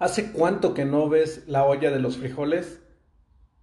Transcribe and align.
¿Hace 0.00 0.30
cuánto 0.30 0.74
que 0.74 0.84
no 0.84 1.08
ves 1.08 1.42
la 1.48 1.64
olla 1.64 1.90
de 1.90 1.98
los 1.98 2.18
frijoles? 2.18 2.80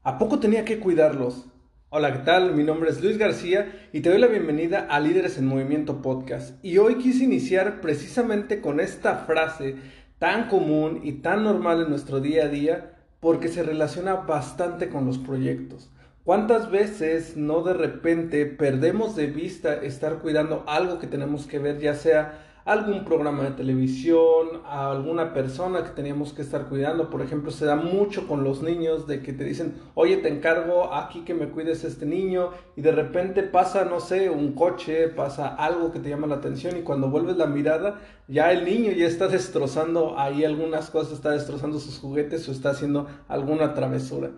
¿A 0.03 0.17
poco 0.17 0.37
tenía 0.37 0.65
que 0.65 0.79
cuidarlos? 0.79 1.45
Hola, 1.87 2.11
¿qué 2.11 2.25
tal? 2.25 2.53
Mi 2.53 2.65
nombre 2.65 2.89
es 2.89 3.01
Luis 3.01 3.17
García 3.17 3.87
y 3.93 4.01
te 4.01 4.09
doy 4.09 4.19
la 4.19 4.27
bienvenida 4.27 4.85
a 4.89 4.99
Líderes 4.99 5.37
en 5.37 5.47
Movimiento 5.47 6.01
Podcast. 6.01 6.61
Y 6.61 6.77
hoy 6.77 6.95
quise 6.95 7.23
iniciar 7.23 7.79
precisamente 7.79 8.59
con 8.59 8.81
esta 8.81 9.19
frase 9.19 9.77
tan 10.19 10.49
común 10.49 10.99
y 11.03 11.13
tan 11.21 11.45
normal 11.45 11.83
en 11.83 11.89
nuestro 11.89 12.19
día 12.19 12.43
a 12.43 12.49
día 12.49 12.97
porque 13.21 13.47
se 13.47 13.63
relaciona 13.63 14.15
bastante 14.15 14.89
con 14.89 15.05
los 15.05 15.17
proyectos. 15.17 15.89
¿Cuántas 16.25 16.69
veces 16.69 17.37
no 17.37 17.61
de 17.61 17.75
repente 17.75 18.45
perdemos 18.45 19.15
de 19.15 19.27
vista 19.27 19.75
estar 19.75 20.17
cuidando 20.17 20.65
algo 20.67 20.99
que 20.99 21.07
tenemos 21.07 21.47
que 21.47 21.59
ver, 21.59 21.79
ya 21.79 21.93
sea 21.93 22.44
algún 22.65 23.05
programa 23.05 23.43
de 23.43 23.51
televisión, 23.51 24.61
a 24.65 24.89
alguna 24.89 25.33
persona 25.33 25.83
que 25.83 25.91
teníamos 25.91 26.33
que 26.33 26.41
estar 26.41 26.67
cuidando. 26.67 27.11
Por 27.11 27.21
ejemplo, 27.21 27.51
se 27.51 27.65
da 27.65 27.75
mucho 27.75 28.27
con 28.27 28.43
los 28.43 28.63
niños 28.63 29.05
de 29.05 29.21
que 29.21 29.33
te 29.33 29.43
dicen, 29.43 29.75
oye, 29.93 30.17
te 30.17 30.29
encargo 30.29 30.91
aquí 30.91 31.21
que 31.21 31.35
me 31.35 31.49
cuides 31.49 31.83
este 31.83 32.07
niño 32.07 32.49
y 32.75 32.81
de 32.81 32.91
repente 32.91 33.43
pasa, 33.43 33.85
no 33.85 33.99
sé, 33.99 34.31
un 34.31 34.53
coche, 34.53 35.09
pasa 35.09 35.47
algo 35.47 35.91
que 35.91 35.99
te 35.99 36.09
llama 36.09 36.25
la 36.25 36.37
atención 36.37 36.75
y 36.75 36.81
cuando 36.81 37.11
vuelves 37.11 37.37
la 37.37 37.45
mirada, 37.45 38.01
ya 38.27 38.51
el 38.51 38.65
niño 38.65 38.91
ya 38.93 39.05
está 39.05 39.27
destrozando 39.27 40.17
ahí 40.17 40.43
algunas 40.43 40.89
cosas, 40.89 41.13
está 41.13 41.31
destrozando 41.31 41.77
sus 41.77 41.99
juguetes 41.99 42.49
o 42.49 42.51
está 42.51 42.71
haciendo 42.71 43.07
alguna 43.27 43.75
travesura. 43.75 44.31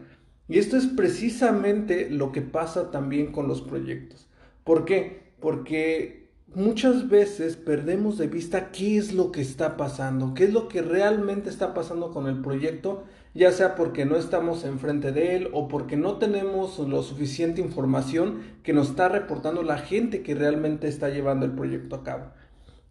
Y 0.50 0.60
esto 0.60 0.76
es 0.76 0.86
precisamente 0.86 2.10
lo 2.10 2.34
que 2.34 2.42
pasa 2.42 2.92
también 2.92 3.32
con 3.32 3.48
los 3.48 3.62
proyectos. 3.62 4.28
¿Por 4.66 4.84
qué? 4.84 5.32
Porque 5.40 6.27
muchas 6.54 7.10
veces 7.10 7.56
perdemos 7.56 8.18
de 8.18 8.28
vista 8.28 8.72
qué 8.72 8.98
es 8.98 9.14
lo 9.14 9.32
que 9.32 9.42
está 9.42 9.78
pasando, 9.78 10.34
qué 10.34 10.46
es 10.46 10.54
lo 10.54 10.68
que 10.68 10.82
realmente 10.82 11.50
está 11.50 11.74
pasando 11.74 12.12
con 12.12 12.28
el 12.28 12.42
proyecto, 12.42 13.04
ya 13.34 13.52
sea 13.52 13.76
porque 13.76 14.06
no 14.06 14.16
estamos 14.16 14.64
enfrente 14.64 15.12
de 15.12 15.36
él 15.36 15.50
o 15.54 15.68
porque 15.68 15.98
no 15.98 16.18
tenemos 16.18 16.80
lo 16.80 17.04
suficiente 17.04 17.62
información 17.62 18.42
que 18.64 18.74
nos 18.74 18.90
está 18.90 19.10
reportando 19.10 19.62
la 19.64 19.78
gente 19.78 20.24
que 20.24 20.36
realmente 20.36 20.88
está 20.88 21.10
llevando 21.10 21.46
el 21.46 21.52
proyecto 21.52 21.96
a 21.96 22.04
cabo. 22.04 22.26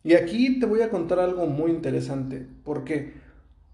Y 0.04 0.14
aquí 0.14 0.60
te 0.60 0.66
voy 0.66 0.82
a 0.82 0.90
contar 0.90 1.18
algo 1.18 1.46
muy 1.46 1.72
interesante. 1.72 2.46
¿Por 2.62 2.84
qué? 2.84 3.14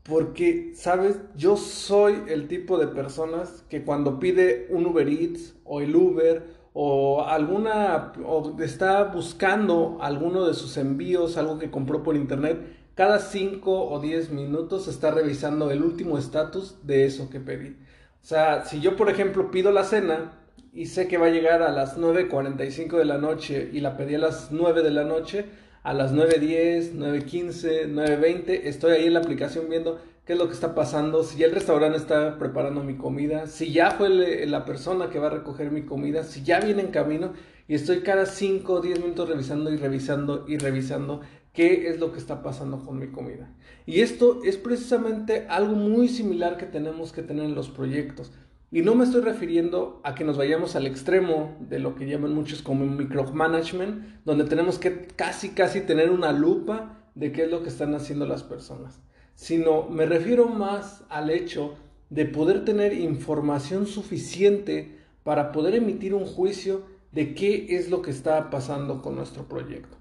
Porque, 0.03 0.73
sabes, 0.75 1.21
yo 1.37 1.59
soy 1.59 2.23
el 2.27 2.49
tipo 2.49 2.79
de 2.79 2.89
personas 2.89 3.65
que 3.69 3.85
cuando 3.85 4.19
pide 4.19 4.67
un 4.71 4.87
Uber 4.87 5.07
Eats 5.09 5.55
o 5.65 5.83
el 5.83 5.95
Uber 5.95 6.62
o 6.75 7.25
alguna 7.25 8.13
o 8.25 8.57
está 8.61 9.05
buscando 9.05 9.99
alguno 10.01 10.47
de 10.47 10.55
sus 10.55 10.77
envíos, 10.77 11.37
algo 11.37 11.59
que 11.59 11.71
compró 11.71 12.03
por 12.03 12.17
internet, 12.17 12.59
cada 12.95 13.19
5 13.19 13.91
o 13.91 14.01
10 14.01 14.31
minutos 14.31 14.89
está 14.89 15.11
revisando 15.11 15.71
el 15.71 15.83
último 15.83 16.19
estatus 16.19 16.77
de 16.83 17.05
eso 17.07 17.31
que 17.31 17.41
pedí. 17.41 17.77
O 18.23 18.25
sea, 18.25 18.65
si 18.65 18.81
yo 18.81 18.97
por 18.97 19.11
ejemplo 19.11 19.51
pido 19.51 19.73
la 19.73 19.85
cena 19.85 20.33
y 20.73 20.87
sé 20.87 21.09
que 21.09 21.19
va 21.19 21.27
a 21.27 21.31
llegar 21.31 21.63
a 21.63 21.73
las 21.73 21.99
9.45 21.99 22.99
de 22.99 23.05
la 23.05 23.19
noche 23.19 23.71
y 23.73 23.81
la 23.81 23.97
pedí 23.97 24.15
a 24.15 24.19
las 24.19 24.53
9 24.53 24.83
de 24.83 24.91
la 24.91 25.05
noche, 25.05 25.47
a 25.83 25.93
las 25.93 26.15
9.10, 26.15 26.93
9.15, 26.95 27.93
9.20, 27.93 28.61
estoy 28.65 28.93
ahí 28.93 29.07
en 29.07 29.15
la 29.15 29.21
aplicación 29.21 29.69
viendo 29.69 30.01
qué 30.25 30.35
es 30.35 30.39
lo 30.39 30.47
que 30.47 30.55
está 30.55 30.75
pasando, 30.75 31.25
si 31.25 31.39
ya 31.39 31.47
el 31.47 31.53
restaurante 31.53 31.99
está 31.99 32.39
preparando 32.39 32.85
mi 32.85 32.97
comida, 32.97 33.47
si 33.49 33.73
ya 33.73 33.91
fue 33.91 34.09
la 34.47 34.65
persona 34.65 35.11
que 35.11 35.19
va 35.19 35.27
a 35.27 35.31
recoger 35.31 35.73
mi 35.73 35.83
comida, 35.83 36.23
si 36.23 36.43
ya 36.43 36.61
viene 36.61 36.83
en 36.83 36.89
camino 36.89 37.33
y 37.67 37.75
estoy 37.75 38.01
cada 38.01 38.27
5 38.27 38.73
o 38.73 38.81
10 38.81 39.01
minutos 39.01 39.29
revisando 39.29 39.73
y 39.73 39.77
revisando 39.77 40.45
y 40.47 40.59
revisando 40.59 41.23
qué 41.53 41.89
es 41.89 41.99
lo 41.99 42.13
que 42.13 42.19
está 42.19 42.43
pasando 42.43 42.85
con 42.85 42.99
mi 42.99 43.09
comida. 43.09 43.53
Y 43.85 44.01
esto 44.01 44.41
es 44.45 44.57
precisamente 44.57 45.47
algo 45.49 45.75
muy 45.75 46.09
similar 46.09 46.57
que 46.57 46.67
tenemos 46.67 47.13
que 47.13 47.23
tener 47.23 47.45
en 47.45 47.55
los 47.55 47.69
proyectos. 47.69 48.33
Y 48.71 48.81
no 48.81 48.95
me 48.95 49.05
estoy 49.05 49.21
refiriendo 49.21 50.01
a 50.03 50.15
que 50.15 50.25
nos 50.25 50.39
vayamos 50.39 50.77
al 50.77 50.87
extremo 50.87 51.57
de 51.61 51.79
lo 51.79 51.95
que 51.95 52.07
llaman 52.07 52.33
muchos 52.33 52.63
como 52.63 52.87
micromanagement, 52.87 54.25
donde 54.25 54.45
tenemos 54.45 54.79
que 54.79 55.09
casi, 55.15 55.51
casi 55.51 55.83
tener 55.83 56.11
una 56.11 56.33
lupa 56.33 57.05
de 57.15 57.33
qué 57.33 57.45
es 57.45 57.51
lo 57.51 57.63
que 57.63 57.69
están 57.69 57.95
haciendo 57.95 58.25
las 58.25 58.45
personas 58.45 59.03
sino 59.43 59.89
me 59.89 60.07
refiero 60.07 60.47
más 60.47 61.03
al 61.09 61.29
hecho 61.29 61.75
de 62.11 62.27
poder 62.27 62.65
tener 62.65 62.93
información 62.93 63.89
suficiente 63.89 65.01
para 65.25 65.51
poder 65.51 65.75
emitir 65.75 66.15
un 66.15 66.27
juicio 66.27 66.85
de 67.11 67.35
qué 67.35 67.67
es 67.71 67.91
lo 67.91 68.03
que 68.03 68.13
está 68.13 68.51
pasando 68.51 69.03
con 69.03 69.17
nuestro 69.17 69.49
proyecto. 69.49 69.97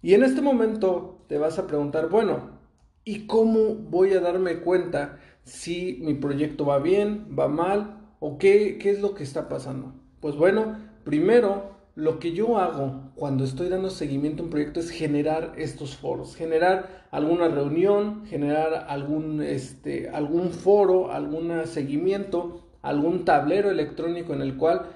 Y 0.00 0.14
en 0.14 0.22
este 0.22 0.42
momento 0.42 1.18
te 1.26 1.38
vas 1.38 1.58
a 1.58 1.66
preguntar, 1.66 2.08
bueno, 2.08 2.50
¿y 3.02 3.26
cómo 3.26 3.74
voy 3.74 4.12
a 4.12 4.20
darme 4.20 4.60
cuenta 4.60 5.18
si 5.42 5.98
mi 6.00 6.14
proyecto 6.14 6.64
va 6.64 6.78
bien, 6.78 7.34
va 7.36 7.48
mal 7.48 8.12
o 8.20 8.38
qué, 8.38 8.78
qué 8.78 8.90
es 8.90 9.00
lo 9.00 9.12
que 9.14 9.24
está 9.24 9.48
pasando? 9.48 9.92
Pues 10.20 10.36
bueno, 10.36 10.78
primero 11.02 11.77
lo 11.98 12.20
que 12.20 12.30
yo 12.30 12.58
hago 12.58 13.10
cuando 13.16 13.42
estoy 13.42 13.68
dando 13.68 13.90
seguimiento 13.90 14.42
a 14.42 14.44
un 14.44 14.50
proyecto 14.50 14.78
es 14.78 14.88
generar 14.88 15.54
estos 15.56 15.96
foros, 15.96 16.36
generar 16.36 17.08
alguna 17.10 17.48
reunión, 17.48 18.24
generar 18.26 18.86
algún, 18.88 19.42
este, 19.42 20.08
algún 20.08 20.50
foro, 20.50 21.10
algún 21.10 21.66
seguimiento, 21.66 22.62
algún 22.82 23.24
tablero 23.24 23.68
electrónico 23.68 24.32
en 24.32 24.42
el 24.42 24.56
cual 24.56 24.86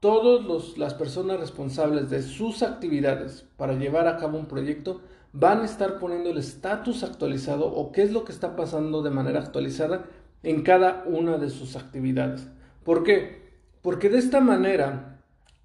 todas 0.00 0.76
las 0.76 0.92
personas 0.92 1.40
responsables 1.40 2.10
de 2.10 2.20
sus 2.20 2.62
actividades 2.62 3.46
para 3.56 3.72
llevar 3.72 4.06
a 4.06 4.18
cabo 4.18 4.36
un 4.36 4.44
proyecto 4.44 5.00
van 5.32 5.62
a 5.62 5.64
estar 5.64 5.98
poniendo 5.98 6.28
el 6.28 6.36
estatus 6.36 7.04
actualizado 7.04 7.72
o 7.72 7.90
qué 7.90 8.02
es 8.02 8.12
lo 8.12 8.24
que 8.24 8.32
está 8.32 8.54
pasando 8.54 9.00
de 9.00 9.08
manera 9.08 9.40
actualizada 9.40 10.04
en 10.42 10.62
cada 10.62 11.04
una 11.06 11.38
de 11.38 11.48
sus 11.48 11.76
actividades. 11.76 12.46
¿Por 12.84 13.02
qué? 13.02 13.48
Porque 13.80 14.10
de 14.10 14.18
esta 14.18 14.40
manera 14.40 15.19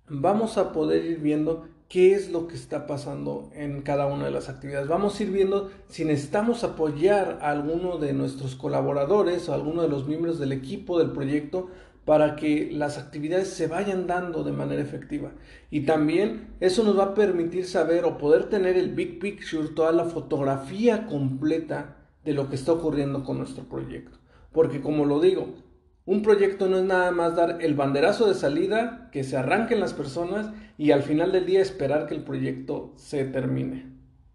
vamos 0.08 0.58
a 0.58 0.72
poder 0.72 1.06
ir 1.06 1.20
viendo 1.20 1.68
qué 1.90 2.14
es 2.14 2.32
lo 2.32 2.48
que 2.48 2.56
está 2.56 2.88
pasando 2.88 3.50
en 3.54 3.82
cada 3.82 4.08
una 4.08 4.26
de 4.26 4.32
las 4.32 4.50
actividades. 4.50 4.88
Vamos 4.88 5.20
a 5.20 5.24
ir 5.24 5.32
viendo 5.32 5.70
si 5.88 6.06
necesitamos 6.06 6.64
apoyar 6.64 7.40
a 7.42 7.52
alguno 7.52 7.98
de 7.98 8.14
nuestros 8.14 8.56
colaboradores 8.56 9.48
o 9.48 9.52
a 9.52 9.56
alguno 9.56 9.82
de 9.82 9.90
los 9.90 10.08
miembros 10.08 10.40
del 10.40 10.52
equipo 10.52 11.00
del 11.00 11.12
proyecto 11.12 11.70
para 12.06 12.36
que 12.36 12.70
las 12.72 13.00
actividades 13.00 13.50
se 13.50 13.68
vayan 13.68 14.06
dando 14.06 14.44
de 14.44 14.52
manera 14.52 14.82
efectiva. 14.82 15.32
Y 15.72 15.82
también 15.82 16.56
eso 16.60 16.84
nos 16.84 16.98
va 16.98 17.06
a 17.06 17.14
permitir 17.16 17.66
saber 17.66 18.06
o 18.06 18.18
poder 18.18 18.46
tener 18.46 18.78
el 18.78 18.94
big 18.94 19.20
picture, 19.20 19.70
toda 19.70 19.92
la 19.92 20.06
fotografía 20.06 21.08
completa 21.08 21.97
de 22.24 22.34
lo 22.34 22.50
que 22.50 22.56
está 22.56 22.74
ocurriendo 22.74 23.24
con 23.24 23.40
nuestro 23.40 23.64
proyecto. 23.64 24.18
Porque 24.52 24.82
como 24.82 25.06
lo 25.06 25.20
digo, 25.20 25.56
un 26.05 26.22
proyecto 26.22 26.67
no 26.67 26.78
es 26.78 26.84
nada 26.84 27.11
más 27.11 27.35
dar 27.35 27.57
el 27.61 27.73
banderazo 27.73 28.28
de 28.28 28.35
salida, 28.35 29.09
que 29.11 29.23
se 29.23 29.37
arranquen 29.37 29.79
las 29.79 29.93
personas 29.93 30.52
y 30.78 30.91
al 30.91 31.02
final 31.02 31.31
del 31.31 31.46
día 31.47 31.61
esperar 31.61 32.05
que 32.05 32.13
el 32.13 32.23
proyecto 32.23 32.93
se 32.96 33.25
termine. 33.25 33.91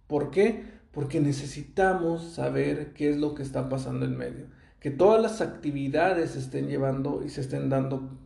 ¿Por 0.09 0.31
qué? 0.31 0.65
Porque 0.91 1.21
necesitamos 1.21 2.25
saber 2.33 2.93
qué 2.93 3.11
es 3.11 3.19
lo 3.19 3.35
que 3.35 3.45
está 3.45 3.69
pasando 3.69 4.05
en 4.05 4.17
medio. 4.17 4.47
Que 4.81 4.91
todas 4.91 5.23
las 5.23 5.41
actividades 5.41 6.31
se 6.31 6.41
estén 6.41 6.69
llevando 6.69 7.23
y 7.25 7.29
se 7.29 7.43
estén 7.43 7.69
dando 7.69 8.19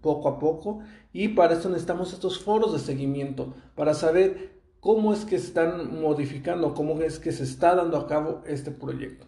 poco 0.00 0.28
a 0.28 0.38
poco 0.38 0.80
y 1.12 1.28
para 1.28 1.54
eso 1.54 1.68
necesitamos 1.68 2.12
estos 2.12 2.38
foros 2.38 2.72
de 2.72 2.78
seguimiento, 2.78 3.54
para 3.74 3.94
saber 3.94 4.52
cómo 4.80 5.12
es 5.12 5.24
que 5.24 5.36
están 5.36 6.00
modificando, 6.00 6.74
cómo 6.74 7.00
es 7.00 7.18
que 7.18 7.32
se 7.32 7.44
está 7.44 7.74
dando 7.74 7.96
a 7.96 8.06
cabo 8.06 8.42
este 8.46 8.70
proyecto. 8.70 9.26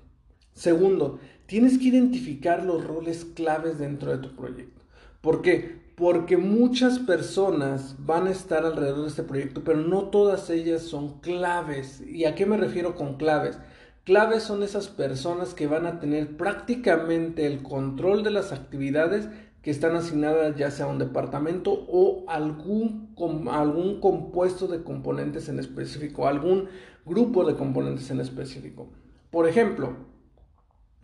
Segundo, 0.56 1.18
tienes 1.44 1.76
que 1.76 1.84
identificar 1.84 2.64
los 2.64 2.82
roles 2.82 3.26
claves 3.26 3.78
dentro 3.78 4.10
de 4.10 4.26
tu 4.26 4.34
proyecto. 4.34 4.80
¿Por 5.20 5.42
qué? 5.42 5.82
Porque 5.96 6.38
muchas 6.38 6.98
personas 6.98 7.94
van 7.98 8.26
a 8.26 8.30
estar 8.30 8.64
alrededor 8.64 9.02
de 9.02 9.08
este 9.08 9.22
proyecto, 9.22 9.62
pero 9.62 9.78
no 9.78 10.04
todas 10.04 10.48
ellas 10.48 10.80
son 10.80 11.20
claves. 11.20 12.00
¿Y 12.00 12.24
a 12.24 12.34
qué 12.34 12.46
me 12.46 12.56
refiero 12.56 12.94
con 12.94 13.18
claves? 13.18 13.58
Claves 14.04 14.44
son 14.44 14.62
esas 14.62 14.88
personas 14.88 15.52
que 15.52 15.66
van 15.66 15.84
a 15.84 16.00
tener 16.00 16.38
prácticamente 16.38 17.46
el 17.46 17.62
control 17.62 18.22
de 18.22 18.30
las 18.30 18.52
actividades 18.52 19.28
que 19.60 19.70
están 19.70 19.94
asignadas 19.94 20.56
ya 20.56 20.70
sea 20.70 20.86
a 20.86 20.88
un 20.88 20.98
departamento 20.98 21.84
o 21.86 22.24
algún, 22.28 23.14
algún 23.50 24.00
compuesto 24.00 24.68
de 24.68 24.82
componentes 24.82 25.50
en 25.50 25.58
específico, 25.58 26.26
algún 26.26 26.68
grupo 27.04 27.44
de 27.44 27.56
componentes 27.56 28.10
en 28.10 28.20
específico. 28.20 28.88
Por 29.30 29.46
ejemplo, 29.46 30.15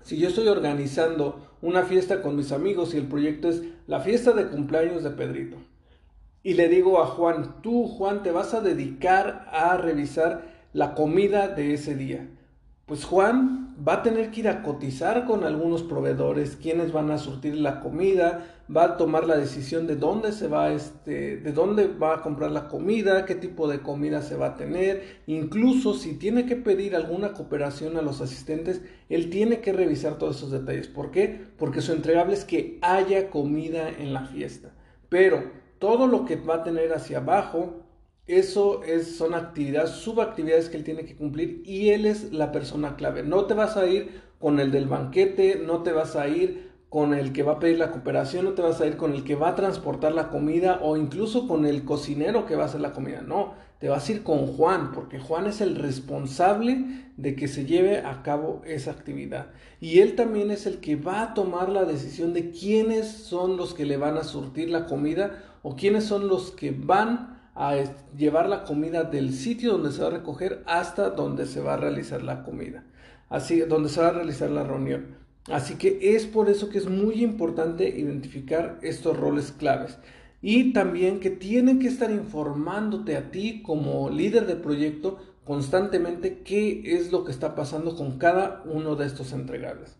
si 0.02 0.19
yo 0.19 0.28
estoy 0.28 0.49
organizando 0.49 1.49
una 1.62 1.84
fiesta 1.84 2.22
con 2.22 2.37
mis 2.37 2.52
amigos 2.52 2.94
y 2.94 2.99
el 2.99 3.06
proyecto 3.06 3.49
es 3.49 3.62
la 3.87 4.00
fiesta 4.00 4.32
de 4.32 4.49
cumpleaños 4.49 5.02
de 5.02 5.10
Pedrito, 5.10 5.56
y 6.43 6.54
le 6.54 6.69
digo 6.69 7.00
a 7.00 7.06
Juan, 7.06 7.62
tú 7.62 7.87
Juan 7.87 8.22
te 8.22 8.32
vas 8.32 8.52
a 8.54 8.60
dedicar 8.60 9.46
a 9.52 9.76
revisar 9.76 10.52
la 10.72 10.94
comida 10.94 11.49
de 11.49 11.75
ese 11.75 11.94
día 11.94 12.28
pues 12.92 13.06
Juan 13.06 13.74
va 13.88 13.94
a 13.94 14.02
tener 14.02 14.30
que 14.30 14.40
ir 14.40 14.48
a 14.48 14.62
cotizar 14.62 15.24
con 15.24 15.44
algunos 15.44 15.82
proveedores, 15.82 16.58
quienes 16.60 16.92
van 16.92 17.10
a 17.10 17.16
surtir 17.16 17.56
la 17.56 17.80
comida, 17.80 18.44
va 18.68 18.84
a 18.84 18.96
tomar 18.98 19.26
la 19.26 19.38
decisión 19.38 19.86
de 19.86 19.96
dónde 19.96 20.30
se 20.30 20.46
va 20.46 20.70
este, 20.74 21.38
de 21.38 21.52
dónde 21.52 21.86
va 21.86 22.16
a 22.16 22.20
comprar 22.20 22.50
la 22.50 22.68
comida, 22.68 23.24
qué 23.24 23.34
tipo 23.34 23.66
de 23.66 23.80
comida 23.80 24.20
se 24.20 24.36
va 24.36 24.48
a 24.48 24.56
tener, 24.56 25.22
incluso 25.26 25.94
si 25.94 26.18
tiene 26.18 26.44
que 26.44 26.54
pedir 26.54 26.94
alguna 26.94 27.32
cooperación 27.32 27.96
a 27.96 28.02
los 28.02 28.20
asistentes, 28.20 28.82
él 29.08 29.30
tiene 29.30 29.60
que 29.60 29.72
revisar 29.72 30.18
todos 30.18 30.36
esos 30.36 30.50
detalles. 30.50 30.88
¿Por 30.88 31.10
qué? 31.10 31.46
Porque 31.56 31.80
su 31.80 31.92
entregable 31.92 32.34
es 32.34 32.44
que 32.44 32.78
haya 32.82 33.30
comida 33.30 33.88
en 33.88 34.12
la 34.12 34.26
fiesta. 34.26 34.68
Pero 35.08 35.44
todo 35.78 36.08
lo 36.08 36.26
que 36.26 36.36
va 36.36 36.56
a 36.56 36.62
tener 36.62 36.92
hacia 36.92 37.20
abajo 37.20 37.81
eso 38.26 38.82
es, 38.84 39.16
son 39.16 39.34
actividades, 39.34 39.90
subactividades 39.90 40.69
que 40.69 40.76
él 40.76 40.84
tiene 40.84 41.04
que 41.04 41.16
cumplir 41.16 41.62
y 41.64 41.90
él 41.90 42.06
es 42.06 42.32
la 42.32 42.52
persona 42.52 42.96
clave. 42.96 43.22
No 43.22 43.46
te 43.46 43.54
vas 43.54 43.76
a 43.76 43.86
ir 43.86 44.22
con 44.38 44.60
el 44.60 44.70
del 44.70 44.86
banquete, 44.86 45.60
no 45.64 45.82
te 45.82 45.92
vas 45.92 46.16
a 46.16 46.28
ir 46.28 46.70
con 46.88 47.14
el 47.14 47.32
que 47.32 47.42
va 47.42 47.52
a 47.52 47.58
pedir 47.58 47.78
la 47.78 47.90
cooperación, 47.90 48.44
no 48.44 48.52
te 48.52 48.60
vas 48.60 48.80
a 48.80 48.86
ir 48.86 48.98
con 48.98 49.14
el 49.14 49.24
que 49.24 49.34
va 49.34 49.48
a 49.48 49.54
transportar 49.54 50.12
la 50.12 50.28
comida 50.28 50.78
o 50.82 50.96
incluso 50.98 51.48
con 51.48 51.64
el 51.64 51.84
cocinero 51.84 52.44
que 52.44 52.54
va 52.54 52.64
a 52.64 52.66
hacer 52.66 52.82
la 52.82 52.92
comida. 52.92 53.22
No, 53.22 53.54
te 53.78 53.88
vas 53.88 54.06
a 54.06 54.12
ir 54.12 54.22
con 54.22 54.46
Juan, 54.46 54.92
porque 54.92 55.19
Juan 55.19 55.46
es 55.46 55.60
el 55.60 55.74
responsable 55.76 56.84
de 57.16 57.34
que 57.34 57.48
se 57.48 57.64
lleve 57.64 58.00
a 58.00 58.22
cabo 58.22 58.60
esa 58.66 58.90
actividad. 58.90 59.46
Y 59.80 60.00
él 60.00 60.14
también 60.16 60.50
es 60.50 60.66
el 60.66 60.80
que 60.80 60.96
va 60.96 61.22
a 61.22 61.34
tomar 61.34 61.70
la 61.70 61.84
decisión 61.84 62.34
de 62.34 62.50
quiénes 62.50 63.08
son 63.08 63.56
los 63.56 63.74
que 63.74 63.86
le 63.86 63.96
van 63.96 64.19
a 64.19 64.22
surtir 64.22 64.69
la 64.69 64.86
comida 64.86 65.42
o 65.62 65.76
quiénes 65.76 66.04
son 66.04 66.28
los 66.28 66.50
que 66.50 66.72
van 66.72 67.31
a 67.54 67.76
llevar 68.16 68.49
la 68.49 68.64
comida 68.64 69.04
del 69.04 69.32
sitio 69.32 69.72
donde 69.72 69.93
se 69.93 70.02
va 70.02 70.08
a 70.08 70.12
recoger 70.12 70.62
hasta 70.66 71.10
donde 71.10 71.46
se 71.46 71.60
va 71.60 71.75
a 71.75 71.78
realizar 71.78 72.22
la 72.22 72.44
comida, 72.44 72.84
así 73.28 73.60
donde 73.60 73.88
se 73.88 74.00
va 74.00 74.08
a 74.08 74.12
realizar 74.12 74.50
la 74.50 74.64
reunión. 74.64 75.16
Así 75.50 75.75
que 75.75 76.14
es 76.14 76.26
por 76.26 76.49
eso 76.49 76.69
que 76.69 76.78
es 76.78 76.88
muy 76.88 77.22
importante 77.22 77.88
identificar 77.88 78.78
estos 78.82 79.16
roles 79.16 79.52
claves 79.52 79.99
y 80.40 80.72
también 80.72 81.20
que 81.20 81.31
tienen 81.31 81.78
que 81.78 81.88
estar 81.88 82.10
informándote 82.10 83.16
a 83.16 83.31
ti 83.31 83.62
como 83.62 84.08
líder 84.08 84.46
de 84.46 84.56
proyecto 84.56 85.19
constantemente 85.44 86.43
qué 86.43 86.82
es 86.84 87.10
lo 87.10 87.25
que 87.25 87.32
está 87.32 87.55
pasando 87.55 87.96
con 87.96 88.19
cada 88.19 88.62
uno 88.64 88.94
de 88.94 89.06
estos 89.06 89.32
entregables. 89.32 89.96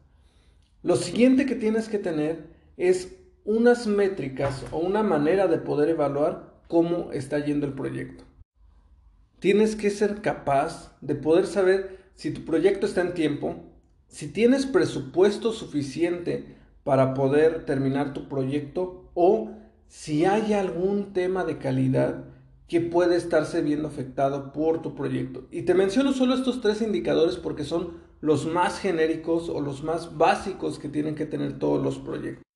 Lo 0.82 0.96
siguiente 0.96 1.46
que 1.46 1.55
tienes 1.55 1.88
que 1.88 1.98
tener 1.98 2.50
es 2.76 3.16
unas 3.44 3.87
métricas 3.87 4.64
o 4.70 4.78
una 4.78 5.02
manera 5.02 5.48
de 5.48 5.58
poder 5.58 5.88
evaluar 5.88 6.51
cómo 6.72 7.12
está 7.12 7.38
yendo 7.38 7.66
el 7.66 7.74
proyecto. 7.74 8.24
Tienes 9.40 9.76
que 9.76 9.90
ser 9.90 10.22
capaz 10.22 10.96
de 11.02 11.14
poder 11.14 11.46
saber 11.46 11.98
si 12.14 12.30
tu 12.30 12.46
proyecto 12.46 12.86
está 12.86 13.02
en 13.02 13.12
tiempo, 13.12 13.56
si 14.08 14.28
tienes 14.28 14.64
presupuesto 14.64 15.52
suficiente 15.52 16.56
para 16.82 17.12
poder 17.12 17.66
terminar 17.66 18.14
tu 18.14 18.26
proyecto 18.26 19.10
o 19.12 19.50
si 19.86 20.24
hay 20.24 20.54
algún 20.54 21.12
tema 21.12 21.44
de 21.44 21.58
calidad 21.58 22.24
que 22.69 22.80
puede 22.80 23.16
estarse 23.16 23.60
viendo 23.60 23.88
afectado 23.88 24.54
por 24.54 24.80
tu 24.80 24.94
proyecto. 24.94 25.46
Y 25.50 25.62
te 25.62 25.74
menciono 25.74 26.14
solo 26.14 26.32
estos 26.32 26.62
tres 26.62 26.80
indicadores 26.80 27.36
porque 27.36 27.64
son 27.64 27.98
los 28.22 28.46
más 28.46 28.78
genéricos 28.78 29.50
o 29.50 29.60
los 29.60 29.84
más 29.84 30.16
básicos 30.16 30.78
que 30.78 30.88
tienen 30.88 31.16
que 31.16 31.26
tener 31.26 31.58
todos 31.58 31.82
los 31.82 31.98
proyectos, 31.98 32.46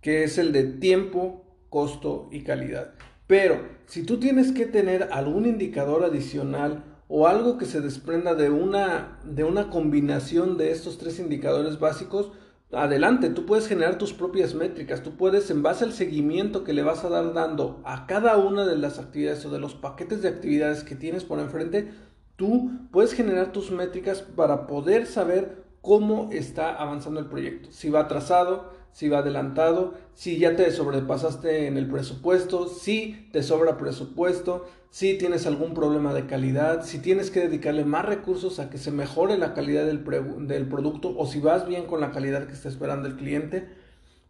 que 0.00 0.24
es 0.24 0.38
el 0.38 0.52
de 0.52 0.64
tiempo, 0.64 1.44
costo 1.68 2.30
y 2.32 2.42
calidad. 2.42 2.94
Pero 3.26 3.60
si 3.86 4.04
tú 4.04 4.18
tienes 4.18 4.52
que 4.52 4.66
tener 4.66 5.08
algún 5.12 5.46
indicador 5.46 6.04
adicional 6.04 6.84
o 7.08 7.26
algo 7.26 7.58
que 7.58 7.66
se 7.66 7.80
desprenda 7.80 8.34
de 8.34 8.50
una, 8.50 9.18
de 9.24 9.44
una 9.44 9.70
combinación 9.70 10.56
de 10.56 10.72
estos 10.72 10.98
tres 10.98 11.18
indicadores 11.18 11.78
básicos, 11.78 12.32
adelante, 12.72 13.30
tú 13.30 13.46
puedes 13.46 13.68
generar 13.68 13.98
tus 13.98 14.12
propias 14.12 14.54
métricas, 14.54 15.02
tú 15.02 15.16
puedes 15.16 15.50
en 15.50 15.62
base 15.62 15.84
al 15.84 15.92
seguimiento 15.92 16.64
que 16.64 16.72
le 16.72 16.82
vas 16.82 17.04
a 17.04 17.08
dar 17.08 17.32
dando 17.32 17.80
a 17.84 18.06
cada 18.06 18.36
una 18.38 18.66
de 18.66 18.76
las 18.76 18.98
actividades 18.98 19.44
o 19.46 19.50
de 19.50 19.60
los 19.60 19.74
paquetes 19.74 20.22
de 20.22 20.28
actividades 20.28 20.82
que 20.82 20.96
tienes 20.96 21.24
por 21.24 21.38
enfrente, 21.38 21.92
tú 22.34 22.70
puedes 22.90 23.12
generar 23.12 23.52
tus 23.52 23.70
métricas 23.70 24.22
para 24.22 24.66
poder 24.66 25.06
saber 25.06 25.64
cómo 25.80 26.30
está 26.32 26.74
avanzando 26.74 27.20
el 27.20 27.26
proyecto, 27.26 27.70
si 27.70 27.88
va 27.88 28.00
atrasado, 28.00 28.72
si 28.96 29.10
va 29.10 29.18
adelantado, 29.18 29.92
si 30.14 30.38
ya 30.38 30.56
te 30.56 30.70
sobrepasaste 30.70 31.66
en 31.66 31.76
el 31.76 31.86
presupuesto, 31.86 32.66
si 32.66 33.28
te 33.30 33.42
sobra 33.42 33.76
presupuesto, 33.76 34.64
si 34.88 35.18
tienes 35.18 35.46
algún 35.46 35.74
problema 35.74 36.14
de 36.14 36.24
calidad, 36.24 36.82
si 36.82 36.98
tienes 36.98 37.30
que 37.30 37.40
dedicarle 37.40 37.84
más 37.84 38.06
recursos 38.06 38.58
a 38.58 38.70
que 38.70 38.78
se 38.78 38.90
mejore 38.90 39.36
la 39.36 39.52
calidad 39.52 39.84
del, 39.84 40.02
del 40.46 40.66
producto 40.66 41.14
o 41.14 41.26
si 41.26 41.40
vas 41.40 41.68
bien 41.68 41.84
con 41.84 42.00
la 42.00 42.10
calidad 42.10 42.46
que 42.46 42.54
está 42.54 42.70
esperando 42.70 43.06
el 43.06 43.16
cliente. 43.16 43.68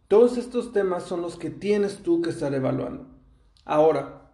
Todos 0.09 0.37
estos 0.37 0.73
temas 0.73 1.03
son 1.03 1.21
los 1.21 1.37
que 1.37 1.49
tienes 1.49 1.99
tú 1.99 2.21
que 2.21 2.31
estar 2.31 2.53
evaluando. 2.53 3.07
Ahora, 3.63 4.33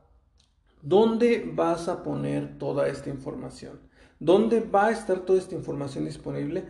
¿dónde 0.81 1.47
vas 1.53 1.87
a 1.87 2.01
poner 2.01 2.57
toda 2.57 2.87
esta 2.87 3.11
información? 3.11 3.79
¿Dónde 4.19 4.61
va 4.61 4.87
a 4.87 4.91
estar 4.91 5.19
toda 5.19 5.37
esta 5.37 5.53
información 5.53 6.05
disponible? 6.05 6.65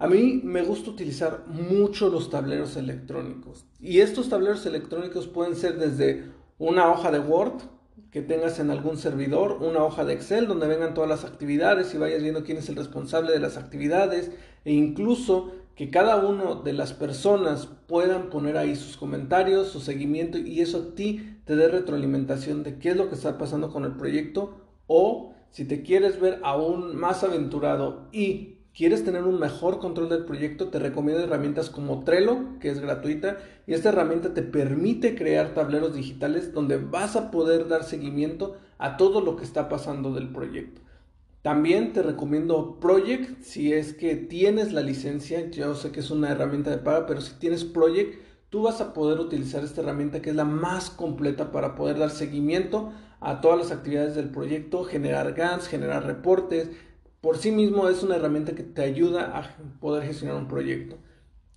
A 0.00 0.06
mí 0.06 0.40
me 0.44 0.62
gusta 0.62 0.90
utilizar 0.90 1.44
mucho 1.48 2.08
los 2.08 2.30
tableros 2.30 2.76
electrónicos. 2.76 3.64
Y 3.80 3.98
estos 3.98 4.28
tableros 4.28 4.64
electrónicos 4.64 5.26
pueden 5.26 5.56
ser 5.56 5.76
desde 5.76 6.30
una 6.56 6.88
hoja 6.92 7.10
de 7.10 7.18
Word 7.18 7.62
que 8.12 8.22
tengas 8.22 8.60
en 8.60 8.70
algún 8.70 8.96
servidor, 8.96 9.58
una 9.60 9.82
hoja 9.82 10.04
de 10.04 10.14
Excel 10.14 10.46
donde 10.46 10.68
vengan 10.68 10.94
todas 10.94 11.10
las 11.10 11.24
actividades 11.24 11.92
y 11.92 11.98
vayas 11.98 12.22
viendo 12.22 12.44
quién 12.44 12.58
es 12.58 12.68
el 12.68 12.76
responsable 12.76 13.32
de 13.32 13.40
las 13.40 13.56
actividades 13.56 14.30
e 14.64 14.72
incluso 14.72 15.52
que 15.74 15.90
cada 15.90 16.16
una 16.24 16.62
de 16.62 16.72
las 16.74 16.92
personas 16.92 17.66
puedan 17.88 18.30
poner 18.30 18.56
ahí 18.56 18.76
sus 18.76 18.96
comentarios, 18.96 19.68
su 19.68 19.80
seguimiento 19.80 20.38
y 20.38 20.60
eso 20.60 20.78
a 20.78 20.94
ti 20.94 21.38
te 21.44 21.56
dé 21.56 21.68
retroalimentación 21.68 22.62
de 22.62 22.78
qué 22.78 22.90
es 22.90 22.96
lo 22.96 23.08
que 23.08 23.16
está 23.16 23.36
pasando 23.36 23.72
con 23.72 23.84
el 23.84 23.96
proyecto 23.96 24.60
o 24.86 25.34
si 25.50 25.64
te 25.64 25.82
quieres 25.82 26.20
ver 26.20 26.40
aún 26.44 26.96
más 26.96 27.24
aventurado 27.24 28.08
y 28.12 28.57
quieres 28.74 29.04
tener 29.04 29.24
un 29.24 29.38
mejor 29.38 29.78
control 29.78 30.08
del 30.08 30.24
proyecto, 30.24 30.68
te 30.68 30.78
recomiendo 30.78 31.22
herramientas 31.22 31.70
como 31.70 32.04
Trello, 32.04 32.58
que 32.60 32.70
es 32.70 32.80
gratuita, 32.80 33.38
y 33.66 33.74
esta 33.74 33.88
herramienta 33.88 34.34
te 34.34 34.42
permite 34.42 35.14
crear 35.14 35.54
tableros 35.54 35.94
digitales 35.94 36.52
donde 36.52 36.76
vas 36.76 37.16
a 37.16 37.30
poder 37.30 37.68
dar 37.68 37.84
seguimiento 37.84 38.56
a 38.78 38.96
todo 38.96 39.20
lo 39.20 39.36
que 39.36 39.44
está 39.44 39.68
pasando 39.68 40.12
del 40.12 40.28
proyecto. 40.30 40.80
También 41.42 41.92
te 41.92 42.02
recomiendo 42.02 42.78
Project 42.80 43.42
si 43.42 43.72
es 43.72 43.94
que 43.94 44.16
tienes 44.16 44.72
la 44.72 44.80
licencia, 44.80 45.50
yo 45.50 45.74
sé 45.74 45.92
que 45.92 46.00
es 46.00 46.10
una 46.10 46.30
herramienta 46.30 46.70
de 46.70 46.78
paga, 46.78 47.06
pero 47.06 47.20
si 47.20 47.34
tienes 47.38 47.64
Project, 47.64 48.20
tú 48.50 48.62
vas 48.62 48.80
a 48.80 48.92
poder 48.92 49.18
utilizar 49.20 49.62
esta 49.62 49.80
herramienta 49.80 50.20
que 50.20 50.30
es 50.30 50.36
la 50.36 50.44
más 50.44 50.90
completa 50.90 51.52
para 51.52 51.74
poder 51.74 51.98
dar 51.98 52.10
seguimiento 52.10 52.92
a 53.20 53.40
todas 53.40 53.58
las 53.58 53.70
actividades 53.72 54.14
del 54.14 54.30
proyecto, 54.30 54.84
generar 54.84 55.34
GANs, 55.34 55.68
generar 55.68 56.06
reportes, 56.06 56.70
por 57.20 57.38
sí 57.38 57.50
mismo 57.50 57.88
es 57.88 58.02
una 58.02 58.16
herramienta 58.16 58.54
que 58.54 58.62
te 58.62 58.82
ayuda 58.82 59.38
a 59.38 59.56
poder 59.80 60.04
gestionar 60.04 60.36
un 60.36 60.48
proyecto. 60.48 60.96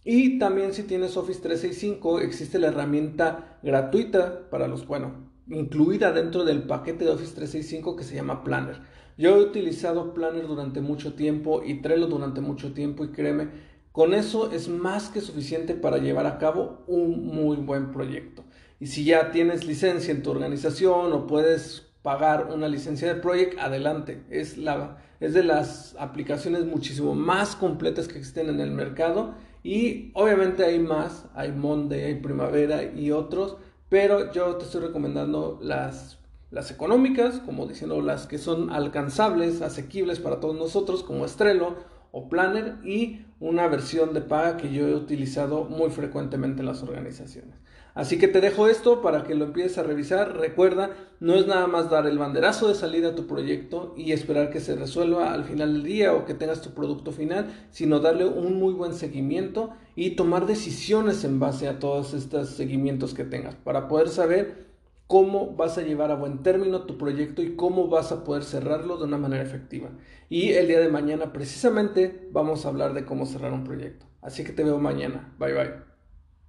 Y 0.04 0.40
también 0.40 0.74
si 0.74 0.84
tienes 0.84 1.16
Office 1.16 1.42
365 1.42 2.22
existe 2.22 2.58
la 2.58 2.68
herramienta 2.68 3.60
gratuita 3.62 4.50
para 4.50 4.68
los, 4.68 4.88
bueno, 4.88 5.30
incluida 5.48 6.12
dentro 6.12 6.44
del 6.44 6.64
paquete 6.64 7.06
de 7.06 7.12
Office 7.12 7.36
365 7.36 7.96
que 7.96 8.04
se 8.04 8.16
llama 8.16 8.44
Planner. 8.44 8.82
Yo 9.18 9.36
he 9.36 9.44
utilizado 9.44 10.14
Planner 10.16 10.48
durante 10.48 10.82
mucho 10.82 11.14
tiempo 11.14 11.62
y 11.64 11.82
Trello 11.82 12.08
durante 12.08 12.42
mucho 12.42 12.74
tiempo 12.74 13.04
y 13.04 13.10
créeme, 13.10 13.50
con 13.92 14.14
eso 14.16 14.52
es 14.52 14.70
más 14.70 15.10
que 15.10 15.22
suficiente 15.22 15.76
para 15.76 15.98
llevar 15.98 16.26
a 16.26 16.40
cabo 16.40 16.84
un 16.88 17.28
muy 17.28 17.58
buen 17.58 17.92
proyecto. 17.92 18.44
Y 18.80 18.88
si 18.88 19.04
ya 19.04 19.32
tienes 19.32 19.68
licencia 19.68 20.12
en 20.12 20.24
tu 20.24 20.32
organización 20.32 21.14
o 21.14 21.28
puedes 21.28 21.91
pagar 22.02 22.50
una 22.52 22.68
licencia 22.68 23.14
de 23.14 23.20
Project, 23.20 23.60
adelante. 23.60 24.24
Es, 24.30 24.58
la, 24.58 24.98
es 25.20 25.34
de 25.34 25.44
las 25.44 25.96
aplicaciones 26.00 26.66
muchísimo 26.66 27.16
más 27.16 27.56
completas 27.56 28.08
que 28.08 28.18
existen 28.18 28.50
en 28.50 28.60
el 28.60 28.72
mercado. 28.72 29.36
Y 29.64 30.12
obviamente 30.16 30.66
hay 30.66 30.80
más, 30.80 31.26
hay 31.36 31.52
Monday, 31.52 32.04
hay 32.04 32.16
Primavera 32.16 32.84
y 32.84 33.12
otros, 33.12 33.58
pero 33.90 34.32
yo 34.32 34.56
te 34.56 34.66
estoy 34.66 34.82
recomendando 34.82 35.60
las, 35.62 36.18
las 36.50 36.72
económicas, 36.72 37.40
como 37.40 37.68
diciendo 37.68 38.02
las 38.02 38.26
que 38.26 38.40
son 38.40 38.72
alcanzables, 38.72 39.62
asequibles 39.62 40.20
para 40.20 40.40
todos 40.40 40.56
nosotros, 40.56 41.04
como 41.04 41.26
Estrello 41.26 41.76
o 42.12 42.28
Planner, 42.28 42.78
y 42.84 43.26
una 43.40 43.68
versión 43.68 44.14
de 44.14 44.22
paga 44.22 44.58
que 44.58 44.74
yo 44.74 44.88
he 44.88 44.96
utilizado 44.96 45.66
muy 45.66 45.92
frecuentemente 45.92 46.62
en 46.62 46.66
las 46.66 46.82
organizaciones. 46.82 47.56
Así 47.94 48.18
que 48.18 48.28
te 48.28 48.42
dejo 48.42 48.68
esto 48.68 49.02
para 49.02 49.24
que 49.24 49.36
lo 49.36 49.46
empieces 49.46 49.78
a 49.78 49.84
revisar. 49.84 50.38
Recuerda, 50.38 50.92
no 51.20 51.36
es 51.36 51.46
nada 51.48 51.68
más 51.68 51.90
dar 51.90 52.08
el 52.08 52.18
banderazo 52.18 52.68
de 52.68 52.76
salida 52.76 53.10
a 53.10 53.16
tu 53.16 53.28
proyecto 53.28 53.94
y 53.98 54.12
esperar 54.12 54.50
que 54.50 54.60
se 54.60 54.76
resuelva 54.76 55.34
al 55.34 55.44
final 55.44 55.74
del 55.74 55.84
día 55.84 56.14
o 56.14 56.26
que 56.26 56.34
tengas 56.34 56.62
tu 56.62 56.72
producto 56.72 57.12
final, 57.12 57.48
sino 57.72 58.00
darle 58.00 58.26
un 58.26 58.58
muy 58.60 58.74
buen 58.74 58.94
seguimiento 58.94 59.72
y 59.96 60.12
tomar 60.12 60.46
decisiones 60.46 61.24
en 61.24 61.40
base 61.40 61.68
a 61.68 61.80
todos 61.80 62.14
estos 62.14 62.50
seguimientos 62.50 63.14
que 63.14 63.26
tengas 63.26 63.56
para 63.56 63.88
poder 63.88 64.10
saber 64.10 64.72
cómo 65.08 65.58
vas 65.58 65.78
a 65.78 65.82
llevar 65.82 66.10
a 66.10 66.16
buen 66.16 66.42
término 66.42 66.84
tu 66.84 66.98
proyecto 66.98 67.42
y 67.42 67.58
cómo 67.58 67.90
vas 67.90 68.14
a 68.14 68.24
poder 68.24 68.46
cerrarlo 68.46 68.96
de 68.96 69.04
una 69.04 69.18
manera 69.18 69.44
efectiva. 69.44 69.90
Y 70.30 70.54
el 70.54 70.70
día 70.70 70.80
de 70.80 70.88
mañana 70.88 71.34
precisamente 71.34 72.30
vamos 72.32 72.66
a 72.66 72.70
hablar 72.70 72.94
de 72.94 73.04
cómo 73.04 73.26
cerrar 73.26 73.52
un 73.52 73.66
proyecto. 73.66 74.06
Así 74.22 74.46
que 74.46 74.54
te 74.54 74.64
veo 74.64 74.78
mañana. 74.80 75.36
Bye 75.38 75.54
bye. 75.54 75.91